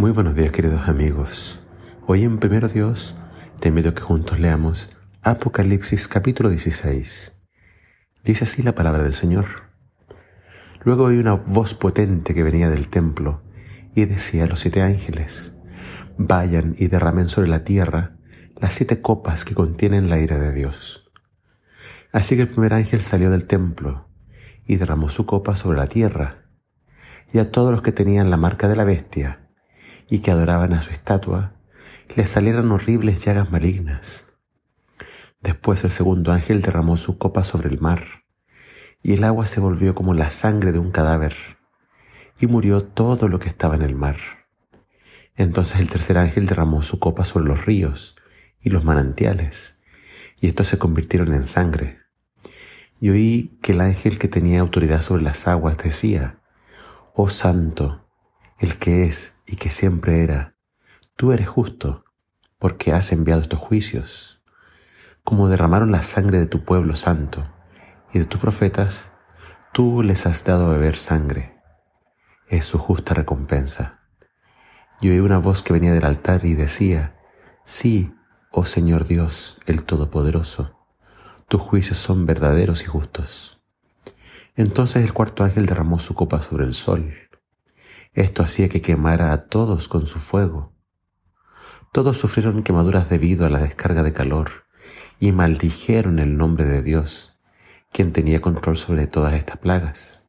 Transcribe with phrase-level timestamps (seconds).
[0.00, 1.60] Muy buenos días queridos amigos.
[2.06, 3.14] Hoy en Primero Dios
[3.60, 4.88] te invito a que juntos leamos
[5.20, 7.38] Apocalipsis capítulo 16.
[8.24, 9.44] Dice así la palabra del Señor.
[10.84, 13.42] Luego oí una voz potente que venía del templo
[13.94, 15.52] y decía a los siete ángeles,
[16.16, 18.16] vayan y derramen sobre la tierra
[18.56, 21.10] las siete copas que contienen la ira de Dios.
[22.10, 24.08] Así que el primer ángel salió del templo
[24.64, 26.46] y derramó su copa sobre la tierra,
[27.34, 29.39] y a todos los que tenían la marca de la bestia
[30.10, 31.54] y que adoraban a su estatua,
[32.16, 34.26] les salieron horribles llagas malignas.
[35.40, 38.24] Después el segundo ángel derramó su copa sobre el mar,
[39.02, 41.34] y el agua se volvió como la sangre de un cadáver,
[42.40, 44.18] y murió todo lo que estaba en el mar.
[45.36, 48.16] Entonces el tercer ángel derramó su copa sobre los ríos
[48.60, 49.78] y los manantiales,
[50.40, 52.00] y estos se convirtieron en sangre.
[52.98, 56.40] Y oí que el ángel que tenía autoridad sobre las aguas decía,
[57.14, 58.06] Oh Santo,
[58.58, 60.54] el que es y que siempre era,
[61.16, 62.04] tú eres justo,
[62.60, 64.40] porque has enviado estos juicios.
[65.24, 67.52] Como derramaron la sangre de tu pueblo santo
[68.12, 69.10] y de tus profetas,
[69.72, 71.58] tú les has dado a beber sangre.
[72.46, 74.02] Es su justa recompensa.
[75.00, 77.16] Y oí una voz que venía del altar y decía,
[77.64, 78.14] Sí,
[78.52, 80.78] oh Señor Dios, el Todopoderoso,
[81.48, 83.60] tus juicios son verdaderos y justos.
[84.54, 87.29] Entonces el cuarto ángel derramó su copa sobre el sol
[88.12, 90.74] esto hacía que quemara a todos con su fuego.
[91.92, 94.66] Todos sufrieron quemaduras debido a la descarga de calor
[95.18, 97.36] y maldijeron el nombre de Dios,
[97.92, 100.28] quien tenía control sobre todas estas plagas.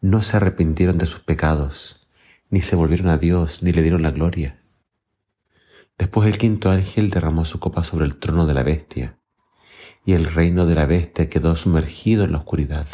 [0.00, 2.06] No se arrepintieron de sus pecados,
[2.50, 4.62] ni se volvieron a Dios, ni le dieron la gloria.
[5.98, 9.18] Después el quinto ángel derramó su copa sobre el trono de la bestia,
[10.04, 12.86] y el reino de la bestia quedó sumergido en la oscuridad.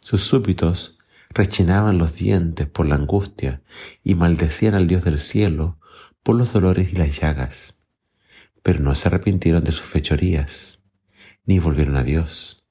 [0.00, 0.95] Sus súbditos
[1.36, 3.62] rechinaban los dientes por la angustia
[4.02, 5.78] y maldecían al Dios del cielo
[6.22, 7.78] por los dolores y las llagas.
[8.62, 10.80] Pero no se arrepintieron de sus fechorías,
[11.44, 12.64] ni volvieron a Dios.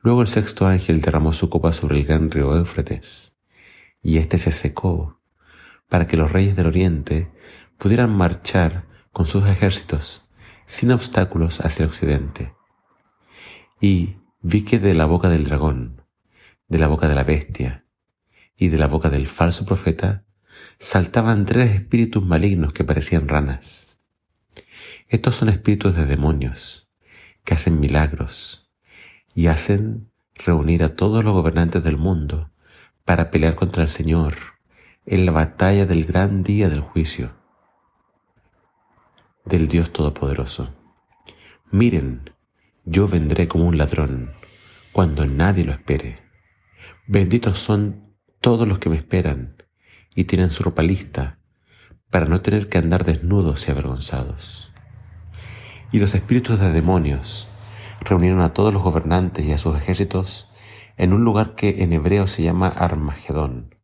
[0.00, 3.32] Luego el sexto ángel derramó su copa sobre el gran río Éufrates,
[4.02, 5.20] y éste se secó,
[5.88, 7.32] para que los reyes del oriente
[7.78, 10.28] pudieran marchar con sus ejércitos
[10.66, 12.54] sin obstáculos hacia el occidente.
[13.80, 16.02] Y vi que de la boca del dragón,
[16.68, 17.86] de la boca de la bestia
[18.58, 20.24] y de la boca del falso profeta
[20.78, 24.00] saltaban tres espíritus malignos que parecían ranas.
[25.06, 26.90] Estos son espíritus de demonios
[27.44, 28.68] que hacen milagros
[29.34, 32.50] y hacen reunir a todos los gobernantes del mundo
[33.04, 34.34] para pelear contra el Señor
[35.06, 37.38] en la batalla del gran día del juicio
[39.44, 40.74] del Dios Todopoderoso.
[41.70, 42.34] Miren,
[42.84, 44.32] yo vendré como un ladrón
[44.92, 46.18] cuando nadie lo espere.
[47.06, 48.07] Benditos son
[48.40, 49.62] todos los que me esperan
[50.14, 51.38] y tienen su ropa lista
[52.10, 54.72] para no tener que andar desnudos y avergonzados.
[55.92, 57.48] Y los espíritus de demonios
[58.00, 60.48] reunieron a todos los gobernantes y a sus ejércitos
[60.96, 63.74] en un lugar que en hebreo se llama Armagedón.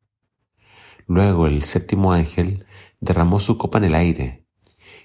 [1.07, 2.65] Luego el séptimo ángel
[3.01, 4.47] derramó su copa en el aire,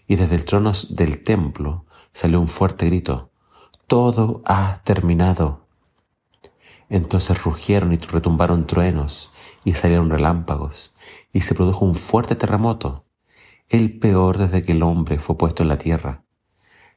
[0.08, 3.32] y desde el trono del templo salió un fuerte grito,
[3.88, 5.69] Todo ha terminado.
[6.90, 9.32] Entonces rugieron y retumbaron truenos
[9.64, 10.92] y salieron relámpagos
[11.32, 13.06] y se produjo un fuerte terremoto,
[13.70, 16.24] el peor desde que el hombre fue puesto en la tierra.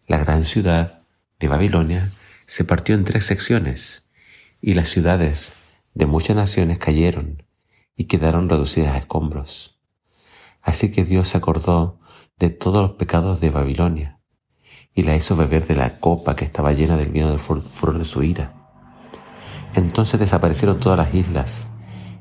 [0.06, 1.02] La gran ciudad
[1.38, 2.10] de Babilonia
[2.46, 4.08] se partió en tres secciones
[4.62, 5.54] y las ciudades
[5.92, 7.42] de muchas naciones cayeron
[7.94, 9.78] y quedaron reducidas a escombros.
[10.62, 12.00] Así que Dios se acordó
[12.38, 14.20] de todos los pecados de Babilonia
[14.94, 18.04] y la hizo beber de la copa que estaba llena del vino del furor de
[18.06, 18.61] su ira
[19.74, 21.66] entonces desaparecieron todas las islas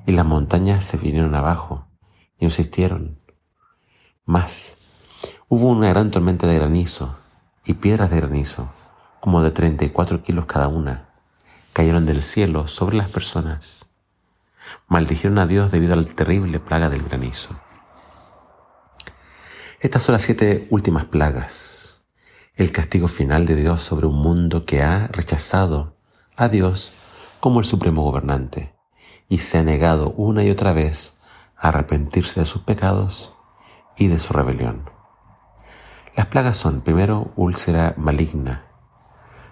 [0.06, 1.88] y las montañas se vinieron abajo
[2.38, 3.20] y no existieron.
[4.26, 4.78] Más,
[5.48, 7.18] hubo una gran tormenta de granizo
[7.66, 8.70] y piedras de granizo,
[9.20, 11.10] como de 34 kilos cada una,
[11.74, 13.86] cayeron del cielo sobre las personas.
[14.88, 17.60] Maldijeron a Dios debido a la terrible plaga del granizo.
[19.80, 22.04] Estas son las siete últimas plagas,
[22.56, 25.98] el castigo final de Dios sobre un mundo que ha rechazado
[26.38, 26.94] a Dios
[27.42, 28.74] como el supremo gobernante
[29.28, 31.20] y se ha negado una y otra vez
[31.58, 33.36] a arrepentirse de sus pecados
[33.98, 34.90] y de su rebelión.
[36.16, 38.68] Las plagas son, primero, úlcera maligna.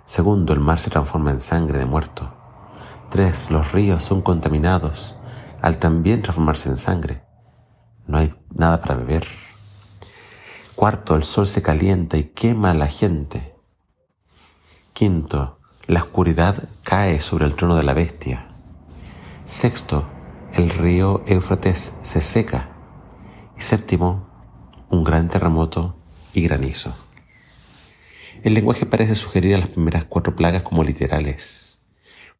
[0.05, 2.31] Segundo, el mar se transforma en sangre de muerto.
[3.09, 5.15] Tres, los ríos son contaminados
[5.61, 7.23] al también transformarse en sangre.
[8.05, 9.25] No hay nada para beber.
[10.75, 13.55] Cuarto, el sol se calienta y quema a la gente.
[14.93, 15.58] Quinto,
[15.89, 18.45] la oscuridad cae sobre el trono de la bestia.
[19.45, 20.07] Sexto,
[20.53, 22.69] el río Éufrates se seca.
[23.57, 24.29] Y séptimo,
[24.89, 25.97] un gran terremoto
[26.31, 26.95] y granizo.
[28.43, 31.79] El lenguaje parece sugerir a las primeras cuatro plagas como literales,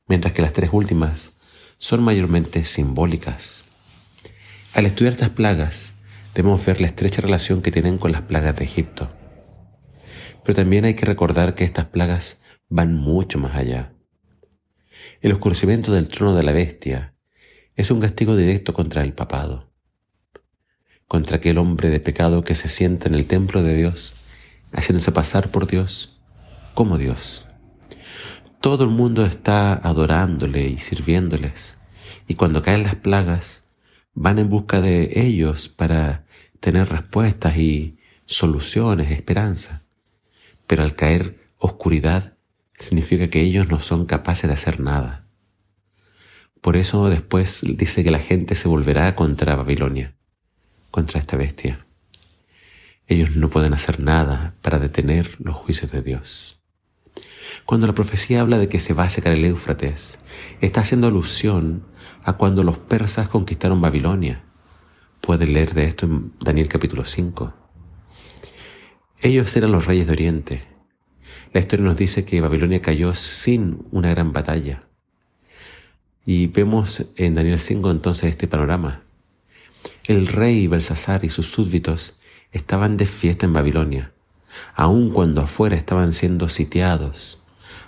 [0.07, 1.40] mientras que las tres últimas
[1.80, 3.66] son mayormente simbólicas.
[4.75, 5.95] Al estudiar estas plagas,
[6.36, 9.10] debemos ver la estrecha relación que tienen con las plagas de Egipto.
[10.44, 12.38] Pero también hay que recordar que estas plagas
[12.69, 13.94] van mucho más allá.
[15.21, 17.13] El oscurecimiento del trono de la bestia
[17.75, 19.71] es un castigo directo contra el papado,
[21.07, 24.16] contra aquel hombre de pecado que se sienta en el templo de Dios,
[24.71, 26.19] haciéndose pasar por Dios
[26.74, 27.45] como Dios.
[28.62, 31.77] Todo el mundo está adorándole y sirviéndoles,
[32.27, 33.66] y cuando caen las plagas,
[34.13, 36.25] van en busca de ellos para
[36.60, 39.83] tener respuestas y soluciones, esperanza.
[40.68, 42.33] Pero al caer oscuridad,
[42.80, 45.26] significa que ellos no son capaces de hacer nada.
[46.62, 50.16] Por eso después dice que la gente se volverá contra Babilonia,
[50.92, 51.86] contra esta bestia.
[53.08, 56.60] Ellos no pueden hacer nada para detener los juicios de Dios.
[57.66, 60.20] Cuando la profecía habla de que se va a secar el Éufrates,
[60.62, 61.86] está haciendo alusión
[62.24, 64.44] a cuando los persas conquistaron Babilonia.
[65.22, 67.54] Pueden leer de esto en Daniel capítulo 5.
[69.22, 70.69] Ellos eran los reyes de Oriente.
[71.51, 74.84] La historia nos dice que Babilonia cayó sin una gran batalla.
[76.24, 79.01] Y vemos en Daniel 5 entonces este panorama.
[80.06, 82.16] El rey Belsasar y sus súbditos
[82.51, 84.12] estaban de fiesta en Babilonia,
[84.75, 87.40] aun cuando afuera estaban siendo sitiados,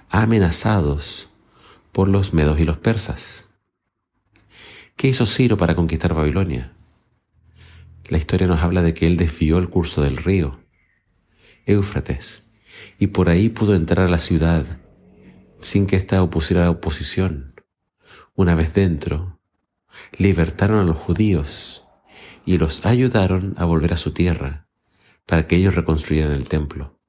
[0.10, 1.30] amenazados
[1.92, 3.54] por los medos y los persas.
[4.96, 6.74] ¿Qué hizo Ciro para conquistar Babilonia?
[8.08, 10.60] La historia nos habla de que él desvió el curso del río,
[11.66, 12.51] Éufrates,
[13.00, 14.80] y por ahí pudo entrar a la ciudad
[15.60, 17.54] sin que ésta opusiera la oposición
[18.36, 19.40] una vez dentro,
[20.18, 21.84] libertaron a los judíos
[22.46, 24.68] y los ayudaron a volver a su tierra
[25.26, 27.00] para que ellos reconstruyeran el templo.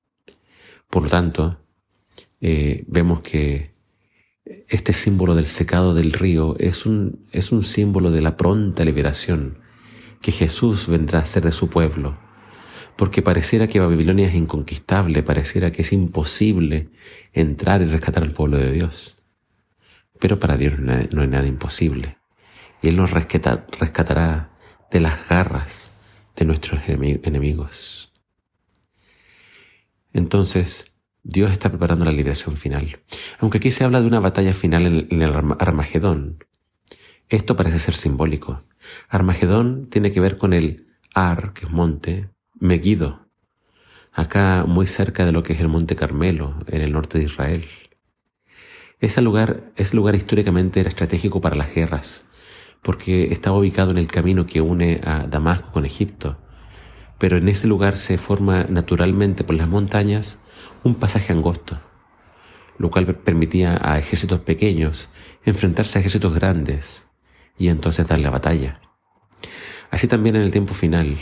[0.91, 1.59] Por lo tanto,
[2.41, 3.73] eh, vemos que
[4.69, 9.59] este símbolo del secado del río es un, es un símbolo de la pronta liberación
[10.21, 12.19] que Jesús vendrá a ser de su pueblo.
[12.97, 16.89] Porque pareciera que Babilonia es inconquistable, pareciera que es imposible
[17.33, 19.17] entrar y rescatar al pueblo de Dios.
[20.21, 22.19] Pero para Dios no hay nada imposible.
[22.81, 24.51] Y Él nos rescatará
[24.91, 25.91] de las garras
[26.37, 28.13] de nuestros enemigos.
[30.13, 30.93] Entonces,
[31.23, 33.01] Dios está preparando la liberación final.
[33.39, 36.45] Aunque aquí se habla de una batalla final en el Armagedón,
[37.29, 38.63] esto parece ser simbólico.
[39.09, 42.29] Armagedón tiene que ver con el Ar, que es monte,
[42.63, 43.27] Megiddo,
[44.13, 47.65] acá muy cerca de lo que es el monte Carmelo, en el norte de Israel.
[49.01, 52.25] Ese lugar, ese lugar históricamente era estratégico para las guerras,
[52.81, 56.39] porque estaba ubicado en el camino que une a Damasco con Egipto.
[57.19, 60.39] Pero en ese lugar se forma naturalmente por las montañas
[60.85, 61.81] un pasaje angosto,
[62.79, 65.11] lo cual permitía a ejércitos pequeños
[65.45, 67.09] enfrentarse a ejércitos grandes
[67.59, 68.81] y entonces dar la batalla.
[69.91, 71.17] Así también en el tiempo final,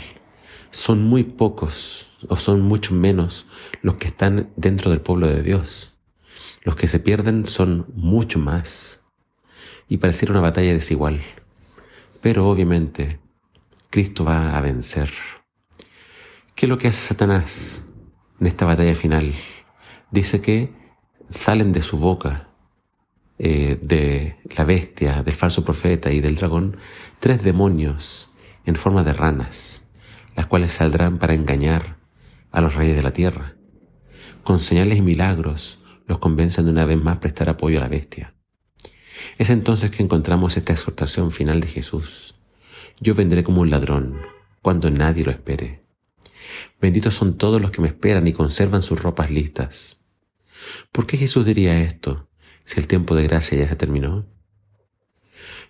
[0.71, 3.45] son muy pocos o son mucho menos
[3.81, 5.95] los que están dentro del pueblo de Dios.
[6.63, 9.03] Los que se pierden son mucho más
[9.87, 11.19] y pareciera una batalla desigual.
[12.21, 13.19] Pero obviamente
[13.89, 15.11] Cristo va a vencer.
[16.55, 17.85] ¿Qué es lo que hace Satanás
[18.39, 19.33] en esta batalla final?
[20.11, 20.73] Dice que
[21.29, 22.49] salen de su boca,
[23.39, 26.77] eh, de la bestia, del falso profeta y del dragón,
[27.19, 28.29] tres demonios
[28.65, 29.80] en forma de ranas,
[30.35, 31.97] las cuales saldrán para engañar
[32.51, 33.55] a los reyes de la tierra,
[34.43, 38.33] con señales y milagros los convencen de una vez más prestar apoyo a la bestia.
[39.37, 42.35] Es entonces que encontramos esta exhortación final de Jesús.
[42.99, 44.19] Yo vendré como un ladrón,
[44.61, 45.83] cuando nadie lo espere.
[46.81, 49.97] Benditos son todos los que me esperan y conservan sus ropas listas.
[50.91, 52.27] ¿Por qué Jesús diría esto
[52.65, 54.25] si el tiempo de gracia ya se terminó?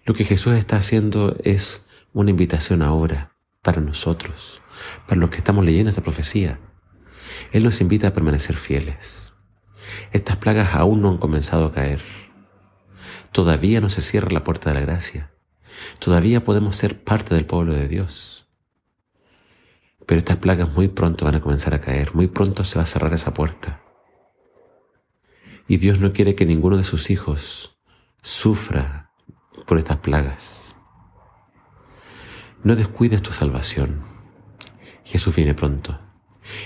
[0.06, 3.31] Lo que Jesús está haciendo es una invitación ahora
[3.62, 4.62] para nosotros,
[5.08, 6.60] para los que estamos leyendo esta profecía.
[7.52, 9.34] Él nos invita a permanecer fieles.
[10.12, 12.02] Estas plagas aún no han comenzado a caer.
[13.32, 15.32] Todavía no se cierra la puerta de la gracia.
[16.00, 18.48] Todavía podemos ser parte del pueblo de Dios.
[20.06, 22.88] Pero estas plagas muy pronto van a comenzar a caer, muy pronto se va a
[22.88, 23.82] cerrar esa puerta.
[25.68, 27.78] Y Dios no quiere que ninguno de sus hijos
[28.22, 29.12] sufra
[29.66, 30.76] por estas plagas.
[32.64, 34.04] No descuides tu salvación.
[35.04, 36.00] Jesús viene pronto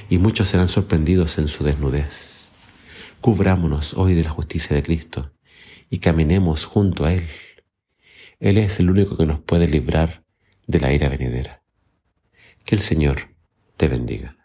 [0.09, 2.51] y muchos serán sorprendidos en su desnudez.
[3.21, 5.31] Cubrámonos hoy de la justicia de Cristo
[5.89, 7.27] y caminemos junto a Él.
[8.41, 10.25] Él es el único que nos puede librar
[10.67, 11.63] de la ira venidera.
[12.65, 13.29] Que el Señor
[13.77, 14.44] te bendiga.